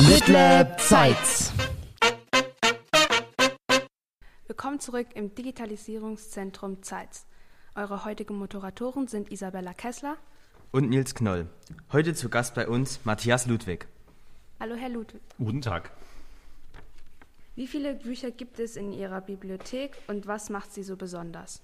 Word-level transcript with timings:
Litlab 0.00 0.80
Zeitz. 0.80 1.52
Willkommen 4.48 4.80
zurück 4.80 5.06
im 5.14 5.34
Digitalisierungszentrum 5.34 6.82
Zeitz. 6.82 7.26
Eure 7.76 8.04
heutigen 8.04 8.36
Moderatoren 8.36 9.06
sind 9.06 9.30
Isabella 9.30 9.72
Kessler 9.72 10.16
und 10.72 10.88
Nils 10.88 11.14
Knoll. 11.14 11.48
Heute 11.92 12.12
zu 12.14 12.28
Gast 12.28 12.56
bei 12.56 12.66
uns 12.66 13.04
Matthias 13.04 13.46
Ludwig. 13.46 13.86
Hallo, 14.58 14.74
Herr 14.74 14.88
Ludwig. 14.88 15.22
Guten 15.38 15.60
Tag. 15.60 15.92
Wie 17.54 17.68
viele 17.68 17.94
Bücher 17.94 18.32
gibt 18.32 18.58
es 18.58 18.74
in 18.74 18.92
Ihrer 18.92 19.20
Bibliothek 19.20 19.96
und 20.08 20.26
was 20.26 20.50
macht 20.50 20.72
sie 20.72 20.82
so 20.82 20.96
besonders? 20.96 21.62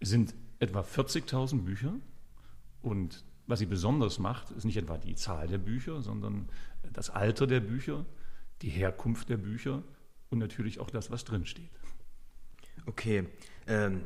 Es 0.00 0.10
sind 0.10 0.34
etwa 0.58 0.82
40.000 0.82 1.62
Bücher 1.62 1.94
und 2.82 3.24
was 3.50 3.58
sie 3.58 3.66
besonders 3.66 4.20
macht, 4.20 4.52
ist 4.52 4.64
nicht 4.64 4.76
etwa 4.76 4.96
die 4.96 5.16
Zahl 5.16 5.48
der 5.48 5.58
Bücher, 5.58 6.02
sondern 6.02 6.48
das 6.92 7.10
Alter 7.10 7.46
der 7.46 7.60
Bücher, 7.60 8.04
die 8.62 8.70
Herkunft 8.70 9.28
der 9.28 9.36
Bücher 9.36 9.82
und 10.30 10.38
natürlich 10.38 10.80
auch 10.80 10.90
das, 10.90 11.10
was 11.10 11.24
drinsteht. 11.24 11.70
Okay, 12.86 13.26
ähm, 13.66 14.02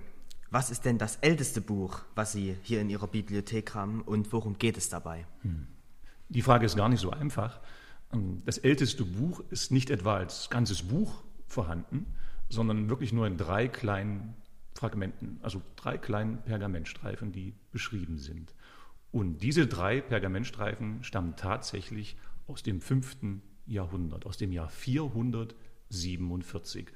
was 0.50 0.70
ist 0.70 0.84
denn 0.84 0.98
das 0.98 1.16
älteste 1.16 1.60
Buch, 1.60 2.02
was 2.14 2.32
Sie 2.32 2.56
hier 2.62 2.80
in 2.80 2.90
Ihrer 2.90 3.08
Bibliothek 3.08 3.74
haben 3.74 4.02
und 4.02 4.32
worum 4.32 4.58
geht 4.58 4.76
es 4.76 4.88
dabei? 4.88 5.26
Hm. 5.42 5.66
Die 6.28 6.42
Frage 6.42 6.66
ist 6.66 6.76
gar 6.76 6.88
nicht 6.88 7.00
so 7.00 7.10
einfach. 7.10 7.60
Ähm, 8.12 8.42
das 8.44 8.58
älteste 8.58 9.04
Buch 9.04 9.42
ist 9.50 9.72
nicht 9.72 9.90
etwa 9.90 10.16
als 10.16 10.50
ganzes 10.50 10.82
Buch 10.82 11.22
vorhanden, 11.46 12.06
sondern 12.48 12.88
wirklich 12.88 13.12
nur 13.12 13.26
in 13.26 13.36
drei 13.36 13.68
kleinen 13.68 14.36
Fragmenten, 14.74 15.38
also 15.42 15.62
drei 15.76 15.98
kleinen 15.98 16.42
Pergamentstreifen, 16.42 17.32
die 17.32 17.54
beschrieben 17.72 18.18
sind. 18.18 18.54
Und 19.12 19.38
diese 19.38 19.66
drei 19.66 20.00
Pergamentstreifen 20.00 21.04
stammen 21.04 21.36
tatsächlich 21.36 22.16
aus 22.46 22.62
dem 22.62 22.80
fünften 22.80 23.42
Jahrhundert, 23.66 24.26
aus 24.26 24.36
dem 24.36 24.52
Jahr 24.52 24.68
447. 24.68 26.88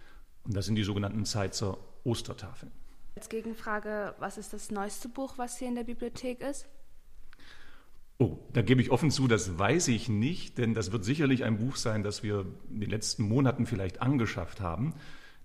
Und 0.45 0.57
das 0.57 0.67
sind 0.67 0.77
die 0.77 0.85
sogenannten 0.85 1.25
Zeitzer 1.25 1.79
Ostertafeln. 2.05 2.73
Als 3.17 3.29
Gegenfrage, 3.29 4.15
was 4.19 4.39
ist 4.39 4.53
das 4.53 4.71
neueste 4.71 5.09
Buch, 5.09 5.39
was 5.39 5.59
hier 5.59 5.69
in 5.69 5.75
der 5.75 5.85
Bibliothek 5.85 6.41
ist? 6.41 6.69
Oh, 8.19 8.39
da 8.53 8.63
gebe 8.63 8.83
ich 8.83 8.91
offen 8.91 9.11
zu, 9.11 9.29
das 9.29 9.59
weiß 9.59 9.89
ich 9.89 10.09
nicht, 10.09 10.59
denn 10.59 10.75
das 10.75 10.91
wird 10.91 11.05
sicherlich 11.05 11.45
ein 11.45 11.59
Buch 11.59 11.77
sein, 11.77 12.03
das 12.03 12.23
wir 12.23 12.47
in 12.69 12.81
den 12.81 12.91
letzten 12.91 13.23
Monaten 13.23 13.67
vielleicht 13.67 14.03
angeschafft 14.03 14.61
haben. 14.61 14.95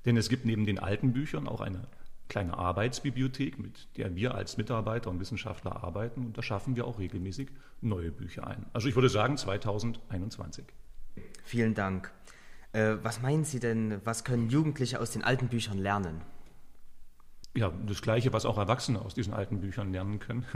Denn 0.06 0.18
es 0.18 0.28
gibt 0.28 0.46
neben 0.46 0.66
den 0.66 0.80
alten 0.80 1.14
Büchern 1.14 1.48
auch 1.48 1.62
eine 1.62 1.88
kleine 2.34 2.58
Arbeitsbibliothek, 2.58 3.60
mit 3.60 3.88
der 3.96 4.16
wir 4.16 4.34
als 4.34 4.58
Mitarbeiter 4.58 5.12
und 5.12 5.20
Wissenschaftler 5.20 5.84
arbeiten. 5.84 6.26
Und 6.26 6.36
da 6.36 6.42
schaffen 6.42 6.76
wir 6.76 6.88
auch 6.88 6.98
regelmäßig 6.98 7.50
neue 7.82 8.12
Bücher 8.12 8.48
ein. 8.48 8.66
Also 8.74 8.88
ich 8.90 8.96
würde 8.96 9.08
sagen 9.08 9.38
2021. 9.38 10.66
Vielen 11.44 11.76
Dank. 11.76 12.12
Äh, 12.72 12.96
was 13.04 13.22
meinen 13.22 13.44
Sie 13.44 13.60
denn, 13.60 14.02
was 14.04 14.24
können 14.24 14.50
Jugendliche 14.50 15.00
aus 15.00 15.12
den 15.12 15.24
alten 15.24 15.48
Büchern 15.48 15.78
lernen? 15.78 16.22
Ja, 17.56 17.72
das 17.86 18.02
Gleiche, 18.02 18.34
was 18.34 18.48
auch 18.48 18.58
Erwachsene 18.58 19.00
aus 19.00 19.14
diesen 19.14 19.36
alten 19.36 19.62
Büchern 19.62 19.94
lernen 19.94 20.20
können. 20.20 20.46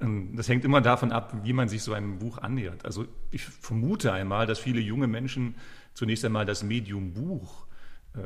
Das 0.00 0.48
hängt 0.48 0.64
immer 0.64 0.80
davon 0.80 1.10
ab, 1.10 1.40
wie 1.42 1.52
man 1.52 1.68
sich 1.68 1.82
so 1.82 1.92
einem 1.92 2.20
Buch 2.20 2.38
annähert. 2.38 2.84
Also 2.84 3.06
ich 3.32 3.42
vermute 3.42 4.12
einmal, 4.12 4.46
dass 4.46 4.60
viele 4.60 4.78
junge 4.78 5.08
Menschen 5.08 5.56
zunächst 5.92 6.24
einmal 6.24 6.46
das 6.46 6.62
Medium 6.62 7.14
Buch 7.14 7.66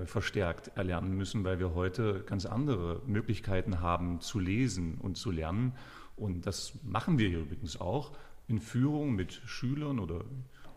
verstärkt 0.07 0.73
erlernen 0.77 1.17
müssen, 1.17 1.45
weil 1.45 1.59
wir 1.59 1.75
heute 1.75 2.23
ganz 2.27 2.47
andere 2.47 3.01
Möglichkeiten 3.07 3.81
haben 3.81 4.21
zu 4.21 4.39
lesen 4.39 4.99
und 4.99 5.17
zu 5.17 5.31
lernen. 5.31 5.73
Und 6.17 6.47
das 6.47 6.79
machen 6.83 7.19
wir 7.19 7.29
hier 7.29 7.41
übrigens 7.41 7.81
auch 7.81 8.13
in 8.49 8.61
Führung 8.61 9.15
mit 9.15 9.33
Schülern 9.33 9.99
oder 9.99 10.25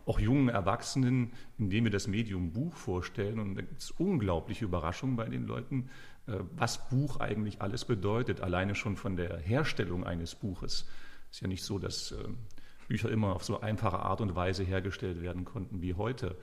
auch 0.06 0.20
jungen 0.20 0.48
Erwachsenen, 0.48 1.32
indem 1.58 1.84
wir 1.84 1.90
das 1.90 2.06
Medium 2.06 2.52
Buch 2.52 2.74
vorstellen. 2.74 3.40
Und 3.40 3.56
da 3.56 3.62
gibt 3.62 3.80
es 3.80 3.90
unglaubliche 3.90 4.64
Überraschungen 4.64 5.16
bei 5.16 5.28
den 5.28 5.46
Leuten, 5.46 5.90
äh, 6.26 6.38
was 6.56 6.88
Buch 6.88 7.18
eigentlich 7.18 7.60
alles 7.60 7.84
bedeutet, 7.84 8.40
alleine 8.40 8.74
schon 8.74 8.96
von 8.96 9.16
der 9.16 9.38
Herstellung 9.38 10.04
eines 10.04 10.34
Buches. 10.34 10.86
Es 11.30 11.36
ist 11.36 11.40
ja 11.40 11.48
nicht 11.48 11.64
so, 11.64 11.78
dass 11.78 12.12
äh, 12.12 12.28
Bücher 12.86 13.10
immer 13.10 13.34
auf 13.34 13.44
so 13.44 13.60
einfache 13.60 13.98
Art 13.98 14.20
und 14.20 14.36
Weise 14.36 14.62
hergestellt 14.62 15.20
werden 15.20 15.44
konnten 15.44 15.82
wie 15.82 15.94
heute. 15.94 16.36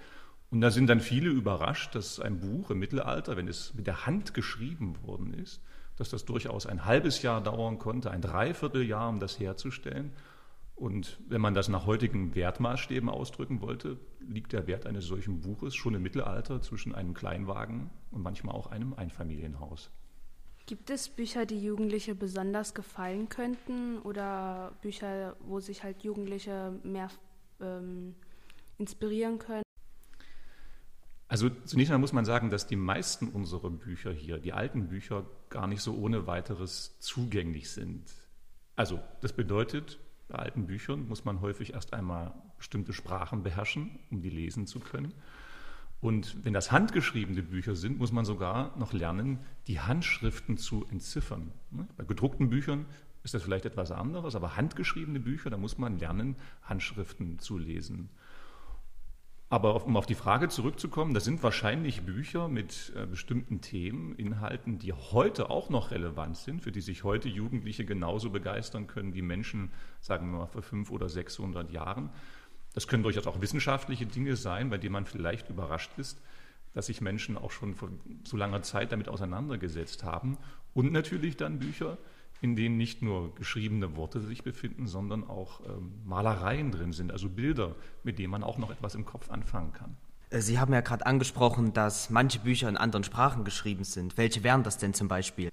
Und 0.54 0.62
da 0.62 0.70
sind 0.70 0.86
dann 0.86 1.00
viele 1.00 1.32
überrascht, 1.32 1.96
dass 1.96 2.20
ein 2.20 2.40
Buch 2.40 2.70
im 2.70 2.78
Mittelalter, 2.78 3.36
wenn 3.38 3.48
es 3.48 3.74
mit 3.74 3.88
der 3.88 4.06
Hand 4.06 4.36
geschrieben 4.36 5.02
worden 5.02 5.34
ist, 5.34 5.64
dass 5.98 6.12
das 6.12 6.26
durchaus 6.26 6.68
ein 6.68 6.86
halbes 6.86 7.24
Jahr 7.24 7.42
dauern 7.42 7.80
konnte, 7.80 8.12
ein 8.12 8.22
Dreivierteljahr, 8.22 9.10
um 9.10 9.20
das 9.20 9.40
herzustellen. 9.40 10.14
Und 10.76 11.20
wenn 11.28 11.42
man 11.42 11.56
das 11.56 11.70
nach 11.70 11.88
heutigen 11.88 12.36
Wertmaßstäben 12.36 13.10
ausdrücken 13.10 13.62
wollte, 13.62 13.98
liegt 14.20 14.54
der 14.54 14.68
Wert 14.68 14.86
eines 14.86 15.06
solchen 15.06 15.42
Buches 15.42 15.74
schon 15.74 15.96
im 15.96 16.04
Mittelalter 16.04 16.62
zwischen 16.62 16.94
einem 16.94 17.16
Kleinwagen 17.16 17.90
und 18.12 18.22
manchmal 18.22 18.54
auch 18.54 18.68
einem 18.68 18.94
Einfamilienhaus. 18.94 19.90
Gibt 20.68 20.92
es 20.92 21.10
Bücher, 21.10 21.48
die 21.48 21.64
Jugendliche 21.64 22.14
besonders 22.14 22.76
gefallen 22.76 23.28
könnten 23.28 23.98
oder 24.04 24.74
Bücher, 24.84 25.36
wo 25.40 25.60
sich 25.60 25.84
halt 25.84 26.04
Jugendliche 26.04 26.80
mehr 26.84 27.10
ähm, 27.60 28.14
inspirieren 28.78 29.40
können? 29.40 29.64
Also 31.34 31.50
zunächst 31.50 31.92
einmal 31.92 32.02
muss 32.02 32.14
man 32.14 32.26
sagen, 32.26 32.52
dass 32.52 32.68
die 32.68 32.76
meisten 32.76 33.30
unserer 33.30 33.72
Bücher 33.72 34.12
hier, 34.12 34.38
die 34.38 34.54
alten 34.54 34.90
Bücher, 34.90 35.26
gar 35.50 35.66
nicht 35.66 35.82
so 35.82 35.96
ohne 35.96 36.28
weiteres 36.28 37.00
zugänglich 37.00 37.72
sind. 37.72 38.04
Also 38.76 39.00
das 39.22 39.34
bedeutet, 39.34 39.98
bei 40.28 40.38
alten 40.38 40.68
Büchern 40.68 41.08
muss 41.08 41.26
man 41.26 41.42
häufig 41.42 41.74
erst 41.74 41.92
einmal 41.92 42.36
bestimmte 42.60 42.94
Sprachen 42.94 43.42
beherrschen, 43.42 43.98
um 44.12 44.22
die 44.22 44.30
lesen 44.30 44.68
zu 44.68 44.80
können. 44.80 45.12
Und 46.02 46.46
wenn 46.46 46.54
das 46.54 46.72
handgeschriebene 46.72 47.42
Bücher 47.42 47.76
sind, 47.76 47.98
muss 47.98 48.12
man 48.12 48.26
sogar 48.26 48.78
noch 48.78 48.94
lernen, 48.94 49.40
die 49.66 49.80
Handschriften 49.80 50.60
zu 50.60 50.86
entziffern. 50.92 51.52
Bei 51.98 52.04
gedruckten 52.04 52.52
Büchern 52.52 52.86
ist 53.24 53.34
das 53.34 53.42
vielleicht 53.42 53.66
etwas 53.66 53.90
anderes, 53.90 54.36
aber 54.36 54.56
handgeschriebene 54.56 55.20
Bücher, 55.20 55.50
da 55.50 55.58
muss 55.58 55.80
man 55.80 55.98
lernen, 55.98 56.36
Handschriften 56.62 57.40
zu 57.40 57.58
lesen. 57.58 58.12
Aber 59.54 59.86
um 59.86 59.98
auf 59.98 60.08
die 60.08 60.16
Frage 60.16 60.50
zurückzukommen, 60.50 61.14
das 61.14 61.26
sind 61.26 61.44
wahrscheinlich 61.44 62.02
Bücher 62.02 62.48
mit 62.48 62.92
äh, 62.96 63.06
bestimmten 63.06 63.62
Themen, 63.62 64.16
Inhalten, 64.16 64.80
die 64.80 64.94
heute 64.94 65.52
auch 65.52 65.70
noch 65.70 65.92
relevant 65.92 66.38
sind, 66.38 66.64
für 66.64 66.72
die 66.72 66.82
sich 66.82 67.04
heute 67.04 67.30
Jugendliche 67.30 67.86
genauso 67.86 68.32
begeistern 68.32 68.88
können 68.88 69.14
wie 69.14 69.22
Menschen, 69.22 69.70
sagen 70.02 70.32
wir 70.32 70.40
mal, 70.40 70.48
vor 70.48 70.64
fünf 70.64 70.90
oder 70.90 71.08
600 71.08 71.70
Jahren. 71.70 72.10
Das 72.74 72.88
können 72.88 73.04
durchaus 73.04 73.28
auch 73.28 73.42
wissenschaftliche 73.42 74.08
Dinge 74.08 74.38
sein, 74.38 74.72
bei 74.72 74.80
denen 74.80 74.94
man 74.94 75.06
vielleicht 75.06 75.52
überrascht 75.52 75.92
ist, 75.98 76.20
dass 76.74 76.88
sich 76.88 77.00
Menschen 77.00 77.38
auch 77.38 77.52
schon 77.52 77.76
vor 77.76 77.90
so 78.24 78.38
langer 78.38 78.64
Zeit 78.64 78.92
damit 78.92 79.08
auseinandergesetzt 79.08 80.04
haben. 80.04 80.40
Und 80.74 80.92
natürlich 80.92 81.38
dann 81.38 81.60
Bücher, 81.60 82.00
in 82.44 82.58
denen 82.58 82.76
nicht 82.76 83.02
nur 83.02 83.34
geschriebene 83.36 83.96
Worte 83.96 84.20
sich 84.20 84.44
befinden, 84.44 84.86
sondern 84.86 85.24
auch 85.24 85.62
ähm, 85.62 85.94
Malereien 86.04 86.72
drin 86.72 86.92
sind, 86.92 87.10
also 87.10 87.30
Bilder, 87.30 87.76
mit 88.04 88.20
denen 88.20 88.32
man 88.32 88.44
auch 88.44 88.58
noch 88.58 88.70
etwas 88.70 88.96
im 88.96 89.06
Kopf 89.06 89.32
anfangen 89.32 89.72
kann. 89.72 89.96
Äh, 90.30 90.42
Sie 90.42 90.60
haben 90.60 90.74
ja 90.74 90.82
gerade 90.82 91.06
angesprochen, 91.06 91.72
dass 91.72 92.10
manche 92.10 92.40
Bücher 92.40 92.68
in 92.68 92.76
anderen 92.76 93.06
Sprachen 93.06 93.46
geschrieben 93.46 93.86
sind. 93.86 94.18
Welche 94.18 94.44
wären 94.44 94.64
das 94.64 94.78
denn 94.78 94.94
zum 94.94 95.08
Beispiel? 95.08 95.50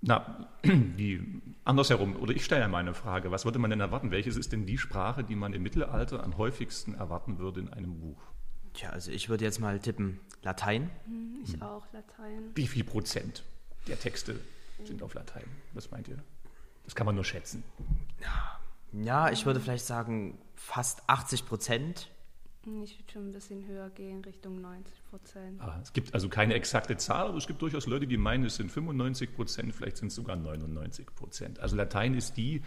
Na, 0.00 0.48
die, 0.64 1.40
andersherum, 1.64 2.16
oder 2.16 2.34
ich 2.34 2.44
stelle 2.44 2.62
ja 2.62 2.68
meine 2.68 2.94
Frage, 2.94 3.30
was 3.30 3.44
würde 3.44 3.60
man 3.60 3.70
denn 3.70 3.80
erwarten? 3.80 4.10
Welches 4.10 4.36
ist 4.36 4.50
denn 4.52 4.66
die 4.66 4.76
Sprache, 4.76 5.22
die 5.22 5.36
man 5.36 5.52
im 5.52 5.62
Mittelalter 5.62 6.24
am 6.24 6.36
häufigsten 6.36 6.94
erwarten 6.94 7.38
würde 7.38 7.60
in 7.60 7.72
einem 7.72 8.00
Buch? 8.00 8.20
Tja, 8.74 8.90
also 8.90 9.12
ich 9.12 9.28
würde 9.28 9.44
jetzt 9.44 9.60
mal 9.60 9.78
tippen, 9.78 10.18
Latein. 10.42 10.90
Hm, 11.04 11.38
ich 11.44 11.62
auch, 11.62 11.86
Latein. 11.92 12.50
Wie 12.56 12.66
viel 12.66 12.82
Prozent 12.82 13.44
der 13.86 14.00
Texte 14.00 14.34
sind 14.84 15.02
auf 15.02 15.14
Latein. 15.14 15.44
Was 15.72 15.90
meint 15.90 16.08
ihr? 16.08 16.22
Das 16.84 16.94
kann 16.94 17.06
man 17.06 17.14
nur 17.14 17.24
schätzen. 17.24 17.62
Ja, 18.92 19.30
ich 19.30 19.44
würde 19.44 19.60
vielleicht 19.60 19.84
sagen 19.84 20.38
fast 20.54 21.02
80 21.08 21.46
Prozent. 21.46 22.10
Ich 22.82 22.98
würde 22.98 23.12
schon 23.12 23.28
ein 23.28 23.32
bisschen 23.32 23.66
höher 23.66 23.88
gehen, 23.90 24.22
Richtung 24.24 24.60
90 24.60 25.04
Prozent. 25.08 25.60
Ah, 25.60 25.78
es 25.82 25.92
gibt 25.92 26.12
also 26.12 26.28
keine 26.28 26.54
exakte 26.54 26.96
Zahl, 26.96 27.28
aber 27.28 27.38
es 27.38 27.46
gibt 27.46 27.62
durchaus 27.62 27.86
Leute, 27.86 28.06
die 28.06 28.16
meinen, 28.16 28.44
es 28.44 28.56
sind 28.56 28.70
95 28.70 29.34
Prozent, 29.34 29.74
vielleicht 29.74 29.98
sind 29.98 30.08
es 30.08 30.14
sogar 30.14 30.36
99 30.36 31.06
Prozent. 31.14 31.60
Also 31.60 31.76
Latein 31.76 32.14
ist 32.14 32.36
die 32.36 32.62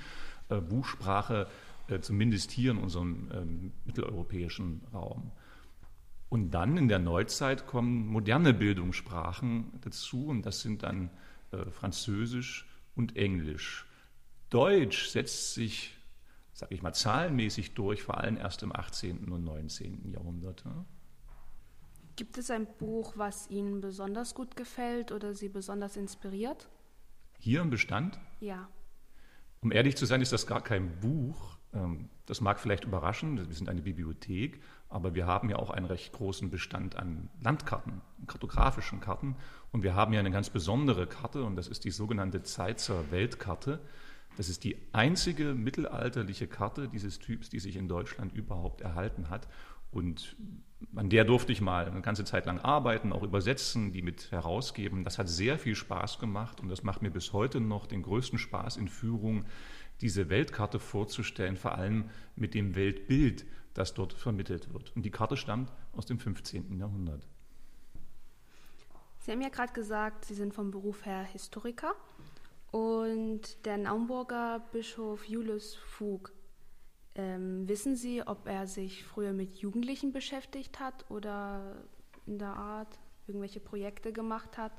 äh, 0.50 0.60
Buchsprache, 0.60 1.48
äh, 1.88 2.00
zumindest 2.00 2.52
hier 2.52 2.72
in 2.72 2.78
unserem 2.78 3.30
ähm, 3.34 3.72
mitteleuropäischen 3.86 4.82
Raum. 4.94 5.32
Und 6.30 6.52
dann 6.52 6.78
in 6.78 6.88
der 6.88 7.00
Neuzeit 7.00 7.68
kommen 7.68 8.08
moderne 8.08 8.54
Bildungssprachen 8.54 9.74
dazu 9.82 10.28
und 10.28 10.46
das 10.46 10.62
sind 10.62 10.84
dann 10.84 11.10
äh, 11.52 11.70
Französisch 11.72 12.68
und 12.96 13.16
Englisch. 13.16 13.86
Deutsch 14.50 15.08
setzt 15.08 15.54
sich, 15.54 15.98
sage 16.54 16.76
ich 16.76 16.82
mal, 16.82 16.94
zahlenmäßig 16.94 17.74
durch, 17.74 18.04
vor 18.04 18.18
allem 18.18 18.38
erst 18.38 18.64
im 18.64 18.76
18. 18.76 19.32
und 19.32 19.44
19. 19.44 20.12
Jahrhundert. 20.12 20.64
Gibt 22.16 22.38
es 22.38 22.52
ein 22.52 22.68
Buch, 22.78 23.14
was 23.16 23.50
Ihnen 23.50 23.82
besonders 23.82 24.36
gut 24.36 24.56
gefällt 24.56 25.12
oder 25.12 25.34
Sie 25.34 25.50
besonders 25.50 25.96
inspiriert? 25.96 26.70
Hier 27.40 27.62
im 27.62 27.70
Bestand? 27.70 28.20
Ja. 28.40 28.70
Um 29.62 29.72
ehrlich 29.72 29.96
zu 29.96 30.06
sein, 30.06 30.22
ist 30.22 30.34
das 30.34 30.46
gar 30.46 30.62
kein 30.62 31.00
Buch, 31.00 31.58
das 32.26 32.42
mag 32.42 32.60
vielleicht 32.60 32.84
überraschen, 32.84 33.38
wir 33.38 33.56
sind 33.56 33.70
eine 33.70 33.82
Bibliothek, 33.82 34.62
aber 34.90 35.16
wir 35.16 35.26
haben 35.26 35.50
ja 35.50 35.56
auch 35.56 35.70
einen 35.70 35.86
recht 35.86 36.12
großen 36.12 36.50
Bestand 36.50 36.98
an 36.98 37.30
Landkarten, 37.42 38.02
kartografischen 38.28 39.00
Karten. 39.00 39.36
Und 39.72 39.84
wir 39.84 39.96
haben 39.96 40.12
ja 40.12 40.20
eine 40.20 40.32
ganz 40.32 40.50
besondere 40.50 41.08
Karte, 41.08 41.44
und 41.44 41.56
das 41.56 41.68
ist 41.68 41.86
die 41.86 41.92
sogenannte 41.92 42.44
Zeitzer 42.44 43.10
Weltkarte. 43.10 43.80
Das 44.36 44.50
ist 44.50 44.64
die 44.64 44.78
einzige 44.92 45.54
mittelalterliche 45.54 46.48
Karte 46.48 46.90
dieses 46.90 47.20
Typs, 47.20 47.50
die 47.50 47.60
sich 47.60 47.78
in 47.78 47.88
Deutschland 47.88 48.34
überhaupt 48.34 48.82
erhalten 48.82 49.30
hat. 49.30 49.48
Und 49.92 50.38
an 50.96 51.10
der 51.10 51.26
durfte 51.26 51.52
ich 51.52 51.62
mal 51.62 51.86
eine 51.86 52.02
ganze 52.02 52.24
Zeit 52.24 52.46
lang 52.46 52.60
arbeiten, 52.60 53.12
auch 53.12 53.24
übersetzen, 53.24 53.92
die 53.92 54.02
mit 54.02 54.32
herausgeben. 54.32 55.04
Das 55.04 55.18
hat 55.18 55.28
sehr 55.28 55.60
viel 55.60 55.76
Spaß 55.76 56.20
gemacht 56.20 56.62
und 56.62 56.70
das 56.70 56.84
macht 56.84 57.02
mir 57.02 57.12
bis 57.12 57.34
heute 57.34 57.60
noch 57.60 57.88
den 57.88 58.02
größten 58.02 58.40
Spaß 58.40 58.78
in 58.78 58.88
Führung, 58.88 59.46
diese 60.02 60.30
Weltkarte 60.30 60.80
vorzustellen, 60.80 61.58
vor 61.58 61.76
allem 61.76 62.10
mit 62.36 62.54
dem 62.54 62.76
Weltbild, 62.76 63.46
das 63.74 63.94
dort 63.94 64.14
vermittelt 64.14 64.74
wird. 64.74 64.96
Und 64.96 65.04
die 65.04 65.12
Karte 65.12 65.38
stammt 65.38 65.72
aus 65.94 66.06
dem 66.06 66.20
15. 66.20 66.78
Jahrhundert. 66.78 67.28
Sie 69.20 69.32
haben 69.32 69.42
ja 69.42 69.50
gerade 69.50 69.74
gesagt, 69.74 70.26
Sie 70.26 70.34
sind 70.34 70.54
vom 70.54 70.72
Beruf 70.72 71.06
her 71.06 71.24
Historiker 71.24 71.94
und 72.72 73.66
der 73.66 73.78
Naumburger 73.78 74.60
Bischof 74.72 75.26
Julius 75.26 75.76
Fug. 75.76 76.32
Ähm, 77.14 77.68
wissen 77.68 77.96
Sie, 77.96 78.26
ob 78.26 78.48
er 78.48 78.66
sich 78.68 79.04
früher 79.04 79.34
mit 79.34 79.58
Jugendlichen 79.58 80.12
beschäftigt 80.12 80.80
hat 80.80 81.10
oder 81.12 81.84
in 82.26 82.40
der 82.40 82.56
Art 82.56 83.00
irgendwelche 83.28 83.60
Projekte 83.60 84.12
gemacht 84.12 84.58
hat? 84.58 84.72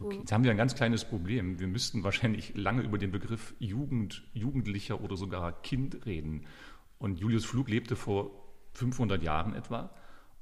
Okay. 0.00 0.18
Jetzt 0.18 0.32
haben 0.32 0.44
wir 0.44 0.50
ein 0.50 0.56
ganz 0.56 0.74
kleines 0.74 1.04
Problem. 1.04 1.60
Wir 1.60 1.68
müssten 1.68 2.02
wahrscheinlich 2.04 2.54
lange 2.54 2.82
über 2.82 2.98
den 2.98 3.12
Begriff 3.12 3.54
Jugend, 3.58 4.24
Jugendlicher 4.32 5.00
oder 5.00 5.16
sogar 5.16 5.62
Kind 5.62 6.06
reden. 6.06 6.46
Und 6.98 7.18
Julius 7.18 7.44
Flug 7.44 7.68
lebte 7.68 7.96
vor 7.96 8.30
500 8.74 9.22
Jahren 9.22 9.54
etwa. 9.54 9.90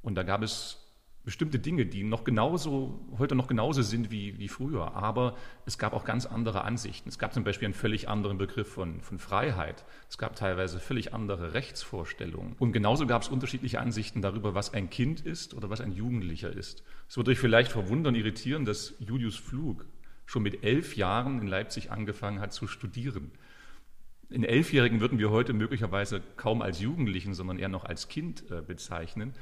Und 0.02 0.14
da 0.14 0.23
gab 0.23 0.43
es 0.43 0.90
bestimmte 1.25 1.58
Dinge, 1.58 1.84
die 1.84 2.02
noch 2.02 2.25
genauso, 2.25 2.99
heute 3.19 3.34
noch 3.34 3.46
genauso 3.46 3.82
sind 3.82 4.11
wie, 4.11 4.38
wie 4.38 4.49
früher. 4.49 4.94
Aber 4.94 5.37
es 5.67 5.76
gab 5.76 5.93
auch 5.93 6.05
ganz 6.05 6.25
andere 6.25 6.64
Ansichten. 6.64 7.08
Es 7.08 7.19
gab 7.19 7.34
zum 7.34 7.44
Beispiel 7.44 7.67
einen 7.67 7.75
völlig 7.75 8.08
anderen 8.08 8.38
Begriff 8.38 8.69
von, 8.72 9.00
von 9.02 9.19
Freiheit. 9.19 9.84
Es 10.08 10.17
gab 10.17 10.34
teilweise 10.34 10.81
völlig 10.81 11.12
andere 11.12 11.52
Rechtsvorstellungen. 11.52 12.55
Und 12.58 12.72
genauso 12.72 13.06
gab 13.06 13.22
es 13.22 13.28
unterschiedliche 13.28 13.81
Ansichten 13.81 14.22
darüber, 14.22 14.55
was 14.55 14.72
ein 14.72 14.88
Kind 14.88 15.20
ist 15.20 15.52
oder 15.55 15.69
was 15.69 15.81
ein 15.81 15.93
Jugendlicher 15.93 16.50
ist. 16.50 16.82
Es 17.08 17.17
wird 17.17 17.28
euch 17.28 17.38
vielleicht 17.38 17.70
verwundern, 17.70 18.14
irritieren, 18.14 18.64
dass 18.64 18.94
Julius 18.99 19.37
Flug 19.37 19.84
schon 20.25 20.43
mit 20.43 20.64
elf 20.64 20.96
Jahren 20.96 21.40
in 21.43 21.49
Leipzig 21.49 21.90
angefangen 21.90 22.40
hat 22.40 22.52
zu 22.52 22.67
studieren. 22.67 23.32
In 24.31 24.44
Elfjährigen 24.44 25.00
würden 25.00 25.19
wir 25.19 25.31
heute 25.31 25.52
möglicherweise 25.52 26.22
kaum 26.37 26.62
als 26.62 26.81
Jugendlichen, 26.81 27.34
sondern 27.34 27.58
eher 27.58 27.69
noch 27.69 27.84
als 27.84 28.08
Kind 28.08 28.49
äh, 28.50 28.62
bezeichnen. 28.62 29.34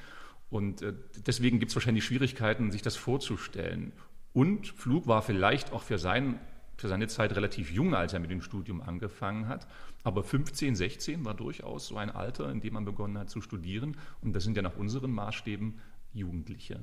Und 0.51 0.83
äh, 0.83 0.95
deswegen 1.27 1.59
gibt 1.59 1.71
es 1.71 1.77
wahrscheinlich 1.77 2.05
Schwierigkeiten, 2.05 2.71
sich 2.71 2.83
das 2.83 2.97
vorzustellen. 2.97 3.93
Und 4.33 4.69
Flug 4.69 5.07
war 5.07 5.23
vielleicht 5.23 5.73
auch 5.73 5.83
für, 5.83 5.99
sein, 5.99 6.41
für 6.77 6.89
seine 6.89 7.09
Zeit 7.09 7.35
relativ 7.35 7.71
jung, 7.71 7.95
als 7.95 8.13
er 8.13 8.21
mit 8.21 8.31
dem 8.31 8.43
Studium 8.43 8.81
angefangen 8.81 9.49
hat. 9.49 9.67
Aber 10.05 10.23
15, 10.23 10.77
16 10.77 11.25
war 11.25 11.35
durchaus 11.35 11.89
so 11.89 11.97
ein 11.97 12.11
Alter, 12.11 12.51
in 12.51 12.61
dem 12.61 12.75
man 12.75 12.85
begonnen 12.85 13.19
hat 13.19 13.31
zu 13.31 13.41
studieren. 13.41 13.97
Und 14.23 14.33
das 14.33 14.45
sind 14.45 14.57
ja 14.57 14.63
nach 14.63 14.77
unseren 14.77 15.11
Maßstäben 15.11 15.81
Jugendliche. 16.13 16.81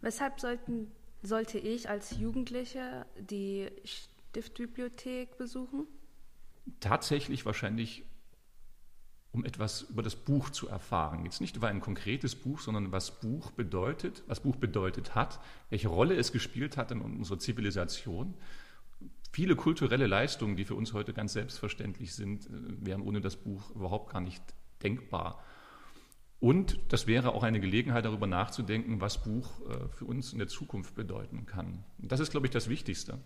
Weshalb 0.00 0.40
sollten, 0.40 0.90
sollte 1.22 1.58
ich 1.58 1.88
als 1.88 2.16
Jugendliche 2.18 3.06
die 3.18 3.68
Stiftbibliothek 3.84 5.38
besuchen? 5.38 5.86
Tatsächlich 6.80 7.46
wahrscheinlich 7.46 8.04
um 9.36 9.44
etwas 9.44 9.82
über 9.82 10.02
das 10.02 10.16
Buch 10.16 10.48
zu 10.48 10.66
erfahren. 10.66 11.24
Jetzt 11.24 11.42
nicht 11.42 11.56
über 11.56 11.68
ein 11.68 11.80
konkretes 11.80 12.34
Buch, 12.34 12.58
sondern 12.58 12.90
was 12.90 13.20
Buch 13.20 13.50
bedeutet, 13.50 14.22
was 14.26 14.40
Buch 14.40 14.56
bedeutet 14.56 15.14
hat, 15.14 15.38
welche 15.68 15.88
Rolle 15.88 16.16
es 16.16 16.32
gespielt 16.32 16.78
hat 16.78 16.90
in 16.90 17.02
unserer 17.02 17.38
Zivilisation. 17.38 18.34
Viele 19.30 19.54
kulturelle 19.54 20.06
Leistungen, 20.06 20.56
die 20.56 20.64
für 20.64 20.74
uns 20.74 20.94
heute 20.94 21.12
ganz 21.12 21.34
selbstverständlich 21.34 22.14
sind, 22.14 22.46
äh, 22.46 22.50
wären 22.86 23.02
ohne 23.02 23.20
das 23.20 23.36
Buch 23.36 23.70
überhaupt 23.72 24.10
gar 24.10 24.22
nicht 24.22 24.42
denkbar. 24.82 25.44
Und 26.40 26.78
das 26.88 27.06
wäre 27.06 27.32
auch 27.34 27.42
eine 27.42 27.60
Gelegenheit, 27.60 28.06
darüber 28.06 28.26
nachzudenken, 28.26 29.02
was 29.02 29.22
Buch 29.22 29.60
äh, 29.68 29.88
für 29.88 30.06
uns 30.06 30.32
in 30.32 30.38
der 30.38 30.48
Zukunft 30.48 30.94
bedeuten 30.94 31.44
kann. 31.44 31.84
Das 31.98 32.20
ist, 32.20 32.30
glaube 32.30 32.46
ich, 32.46 32.52
das 32.52 32.70
Wichtigste. 32.70 33.18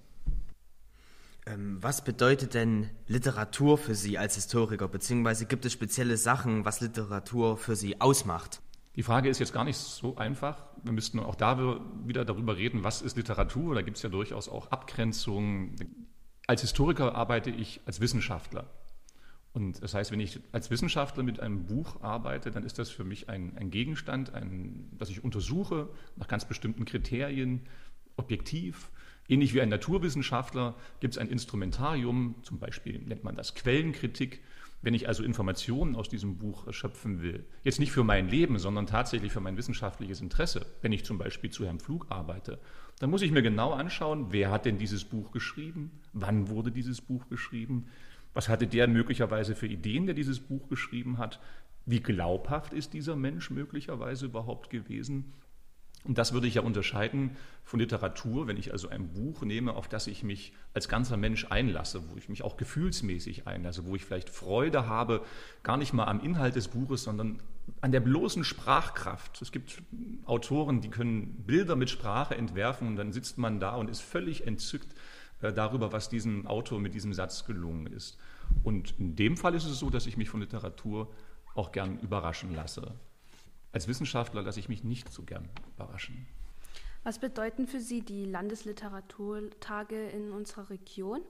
Ähm, 1.47 1.79
was 1.81 2.05
bedeutet 2.05 2.55
denn 2.55 2.91
Literatur 3.07 3.79
für 3.79 3.95
Sie 3.95 4.19
als 4.19 4.35
Historiker, 4.35 4.89
beziehungsweise 4.89 5.47
gibt 5.47 5.65
es 5.65 5.73
spezielle 5.73 6.17
Sachen, 6.17 6.65
was 6.65 6.81
Literatur 6.81 7.57
für 7.57 7.77
Sie 7.77 8.01
ausmacht? 8.01 8.61
Die 8.97 9.03
Frage 9.03 9.29
ist 9.29 9.39
jetzt 9.39 9.53
gar 9.53 9.65
nicht 9.65 9.77
so 9.77 10.17
einfach. 10.17 10.67
Wir 10.83 10.93
müssten 10.93 11.21
auch 11.21 11.37
da 11.37 11.81
wieder 12.05 12.25
darüber 12.25 12.57
reden, 12.57 12.85
was 12.85 13.03
ist 13.03 13.17
Literatur. 13.17 13.75
Da 13.75 13.83
gibt 13.83 13.97
es 13.97 14.03
ja 14.03 14.11
durchaus 14.11 14.49
auch 14.49 14.71
Abgrenzungen. 14.71 15.77
Als 16.47 16.63
Historiker 16.63 17.15
arbeite 17.15 17.51
ich 17.51 17.81
als 17.87 18.01
Wissenschaftler. 18.01 18.67
Und 19.53 19.83
das 19.83 19.95
heißt, 19.95 20.13
wenn 20.13 20.21
ich 20.21 20.41
als 20.53 20.71
Wissenschaftler 20.71 21.23
mit 21.23 21.41
einem 21.41 21.67
Buch 21.67 22.03
arbeite, 22.03 22.51
dann 22.51 22.65
ist 22.65 22.79
das 22.79 22.91
für 22.91 23.05
mich 23.05 23.29
ein, 23.29 23.57
ein 23.57 23.71
Gegenstand, 23.71 24.35
ein, 24.35 24.89
das 24.97 25.09
ich 25.09 25.25
untersuche 25.25 25.89
nach 26.17 26.29
ganz 26.29 26.45
bestimmten 26.45 26.85
Kriterien, 26.85 27.63
objektiv. 28.17 28.91
Ähnlich 29.31 29.55
wie 29.55 29.61
ein 29.61 29.69
Naturwissenschaftler 29.69 30.75
gibt 30.99 31.15
es 31.15 31.19
ein 31.19 31.29
Instrumentarium, 31.29 32.35
zum 32.43 32.59
Beispiel 32.59 32.99
nennt 32.99 33.23
man 33.23 33.37
das 33.37 33.55
Quellenkritik. 33.55 34.41
Wenn 34.83 34.93
ich 34.93 35.07
also 35.07 35.23
Informationen 35.23 35.95
aus 35.95 36.09
diesem 36.09 36.37
Buch 36.37 36.67
erschöpfen 36.67 37.23
will, 37.23 37.45
jetzt 37.63 37.79
nicht 37.79 37.93
für 37.93 38.03
mein 38.03 38.29
Leben, 38.29 38.59
sondern 38.59 38.89
tatsächlich 38.89 39.31
für 39.31 39.41
mein 39.41 39.57
wissenschaftliches 39.57 40.21
Interesse, 40.21 40.67
wenn 40.83 40.91
ich 40.91 41.05
zum 41.05 41.17
Beispiel 41.17 41.51
zu 41.51 41.65
Herrn 41.65 41.79
Flug 41.79 42.07
arbeite, 42.09 42.59
dann 42.99 43.11
muss 43.11 43.23
ich 43.23 43.31
mir 43.31 43.43
genau 43.43 43.73
anschauen, 43.73 44.29
wer 44.31 44.51
hat 44.51 44.65
denn 44.65 44.79
dieses 44.79 45.05
Buch 45.05 45.31
geschrieben, 45.31 45.93
wann 46.13 46.49
wurde 46.49 46.73
dieses 46.73 47.01
Buch 47.01 47.29
geschrieben, 47.29 47.87
was 48.35 48.49
hatte 48.49 48.67
der 48.67 48.89
möglicherweise 48.89 49.55
für 49.55 49.69
Ideen, 49.69 50.07
der 50.07 50.17
dieses 50.17 50.41
Buch 50.41 50.69
geschrieben 50.69 51.19
hat, 51.19 51.39
wie 51.87 52.01
glaubhaft 52.01 52.73
ist 52.73 52.95
dieser 52.95 53.15
Mensch 53.15 53.51
möglicherweise 53.51 54.27
überhaupt 54.27 54.71
gewesen 54.71 55.33
und 56.05 56.17
das 56.17 56.33
würde 56.33 56.47
ich 56.47 56.55
ja 56.55 56.63
unterscheiden 56.63 57.37
von 57.63 57.79
Literatur, 57.79 58.47
wenn 58.47 58.57
ich 58.57 58.73
also 58.73 58.89
ein 58.89 59.09
Buch 59.09 59.43
nehme, 59.43 59.75
auf 59.75 59.87
das 59.87 60.07
ich 60.07 60.23
mich 60.23 60.55
als 60.73 60.89
ganzer 60.89 61.17
Mensch 61.17 61.47
einlasse, 61.51 62.03
wo 62.09 62.17
ich 62.17 62.29
mich 62.29 62.43
auch 62.43 62.57
gefühlsmäßig 62.57 63.47
einlasse, 63.47 63.85
wo 63.85 63.95
ich 63.95 64.05
vielleicht 64.05 64.31
Freude 64.31 64.87
habe, 64.87 65.23
gar 65.63 65.77
nicht 65.77 65.93
mal 65.93 66.07
am 66.07 66.21
Inhalt 66.21 66.57
des 66.57 66.69
Buches, 66.69 67.03
sondern 67.03 67.43
an 67.83 67.93
der 67.93 68.01
bloßen 68.01 68.45
Sprachkraft. 68.45 69.43
Es 69.43 69.53
gibt 69.53 69.83
Autoren, 70.25 70.81
die 70.81 70.89
können 70.89 71.45
Bilder 71.47 71.77
mit 71.77 71.91
Sprache 71.91 72.35
entwerfen 72.35 72.89
und 72.89 72.97
dann 72.97 73.13
sitzt 73.13 73.37
man 73.37 73.61
da 73.61 73.77
und 73.77 73.91
ist 73.91 74.01
völlig 74.01 74.47
entzückt 74.47 74.95
äh, 75.43 75.53
darüber, 75.53 75.93
was 75.93 76.09
diesem 76.09 76.47
Autor 76.47 76.81
mit 76.81 76.95
diesem 76.95 77.13
Satz 77.13 77.45
gelungen 77.45 77.87
ist. 77.87 78.19
Und 78.63 78.99
in 78.99 79.17
dem 79.17 79.37
Fall 79.37 79.55
ist 79.55 79.67
es 79.67 79.79
so, 79.79 79.91
dass 79.91 80.07
ich 80.07 80.17
mich 80.17 80.31
von 80.31 80.41
Literatur 80.41 81.13
auch 81.55 81.73
gern 81.73 81.99
überraschen 82.01 82.55
lasse. 82.55 82.95
Als 83.73 83.89
Wissenschaftler 83.89 84.43
lasse 84.43 84.61
ich 84.61 84.69
mich 84.69 84.85
nicht 84.85 85.13
so 85.13 85.23
gern 85.23 85.49
überraschen. 85.77 86.27
Was 87.03 87.19
bedeuten 87.19 87.67
für 87.67 87.81
Sie 87.81 88.03
die 88.03 88.27
Landesliteraturtage 88.27 90.09
in 90.11 90.33
unserer 90.33 90.69
Region? 90.71 91.23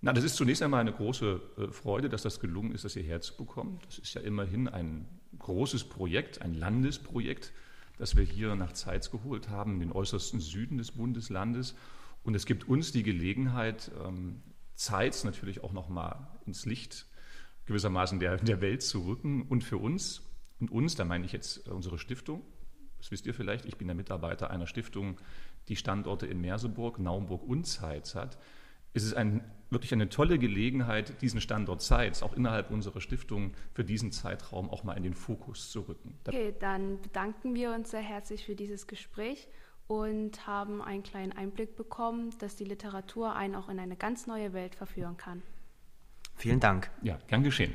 Na, 0.00 0.12
das 0.12 0.24
ist 0.24 0.36
zunächst 0.36 0.62
einmal 0.62 0.80
eine 0.80 0.92
große 0.92 1.40
äh, 1.58 1.68
Freude, 1.68 2.08
dass 2.08 2.22
das 2.22 2.40
gelungen 2.40 2.72
ist, 2.72 2.84
das 2.84 2.94
hierher 2.94 3.20
zu 3.20 3.36
bekommen. 3.36 3.78
Das 3.84 3.98
ist 3.98 4.14
ja 4.14 4.20
immerhin 4.20 4.68
ein 4.68 5.06
großes 5.38 5.84
Projekt, 5.84 6.42
ein 6.42 6.54
Landesprojekt, 6.54 7.52
das 7.98 8.16
wir 8.16 8.24
hier 8.24 8.56
nach 8.56 8.72
Zeitz 8.72 9.10
geholt 9.10 9.48
haben, 9.48 9.74
in 9.74 9.80
den 9.80 9.92
äußersten 9.92 10.40
Süden 10.40 10.78
des 10.78 10.92
Bundeslandes. 10.92 11.76
Und 12.24 12.34
es 12.34 12.46
gibt 12.46 12.68
uns 12.68 12.90
die 12.90 13.02
Gelegenheit, 13.02 13.90
ähm, 14.04 14.42
Zeitz 14.74 15.24
natürlich 15.24 15.62
auch 15.62 15.72
nochmal 15.72 16.26
ins 16.46 16.66
Licht 16.66 17.06
gewissermaßen 17.66 18.18
der, 18.18 18.38
der 18.38 18.60
Welt 18.60 18.82
zu 18.82 19.06
rücken 19.06 19.42
und 19.42 19.62
für 19.62 19.76
uns 19.76 20.22
und 20.62 20.70
uns, 20.70 20.94
da 20.94 21.04
meine 21.04 21.24
ich 21.26 21.32
jetzt 21.32 21.66
äh, 21.66 21.70
unsere 21.70 21.98
Stiftung, 21.98 22.42
das 22.98 23.10
wisst 23.10 23.26
ihr 23.26 23.34
vielleicht, 23.34 23.66
ich 23.66 23.76
bin 23.76 23.88
der 23.88 23.96
Mitarbeiter 23.96 24.50
einer 24.50 24.68
Stiftung, 24.68 25.20
die 25.66 25.74
Standorte 25.74 26.26
in 26.26 26.40
Merseburg, 26.40 27.00
Naumburg 27.00 27.42
und 27.42 27.64
Zeitz 27.66 28.14
hat. 28.14 28.38
Es 28.94 29.02
ist 29.02 29.14
ein, 29.14 29.42
wirklich 29.70 29.92
eine 29.92 30.08
tolle 30.08 30.38
Gelegenheit, 30.38 31.20
diesen 31.20 31.40
Standort 31.40 31.82
Zeitz 31.82 32.22
auch 32.22 32.34
innerhalb 32.34 32.70
unserer 32.70 33.00
Stiftung 33.00 33.54
für 33.74 33.84
diesen 33.84 34.12
Zeitraum 34.12 34.70
auch 34.70 34.84
mal 34.84 34.94
in 34.94 35.02
den 35.02 35.14
Fokus 35.14 35.72
zu 35.72 35.80
rücken. 35.80 36.16
Okay, 36.28 36.54
dann 36.60 37.00
bedanken 37.00 37.56
wir 37.56 37.72
uns 37.72 37.90
sehr 37.90 38.00
herzlich 38.00 38.44
für 38.44 38.54
dieses 38.54 38.86
Gespräch 38.86 39.48
und 39.88 40.46
haben 40.46 40.80
einen 40.80 41.02
kleinen 41.02 41.32
Einblick 41.32 41.74
bekommen, 41.74 42.30
dass 42.38 42.54
die 42.54 42.64
Literatur 42.64 43.34
einen 43.34 43.56
auch 43.56 43.68
in 43.68 43.80
eine 43.80 43.96
ganz 43.96 44.28
neue 44.28 44.52
Welt 44.52 44.76
verführen 44.76 45.16
kann. 45.16 45.42
Vielen 46.36 46.60
Dank. 46.60 46.88
Ja, 47.02 47.18
gern 47.26 47.42
geschehen. 47.42 47.74